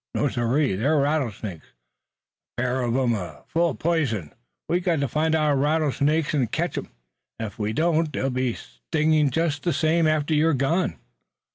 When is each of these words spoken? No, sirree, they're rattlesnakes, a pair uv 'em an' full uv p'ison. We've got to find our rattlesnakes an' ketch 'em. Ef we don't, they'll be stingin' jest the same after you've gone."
No, 0.15 0.27
sirree, 0.29 0.73
they're 0.75 0.97
rattlesnakes, 0.99 1.67
a 2.57 2.61
pair 2.63 2.81
uv 2.81 3.03
'em 3.03 3.13
an' 3.13 3.43
full 3.45 3.75
uv 3.75 3.79
p'ison. 3.79 4.33
We've 4.67 4.83
got 4.83 4.99
to 4.99 5.07
find 5.07 5.35
our 5.35 5.55
rattlesnakes 5.55 6.33
an' 6.33 6.47
ketch 6.47 6.75
'em. 6.79 6.89
Ef 7.39 7.59
we 7.59 7.71
don't, 7.71 8.11
they'll 8.11 8.31
be 8.31 8.55
stingin' 8.55 9.29
jest 9.29 9.61
the 9.61 9.73
same 9.73 10.07
after 10.07 10.33
you've 10.33 10.57
gone." 10.57 10.95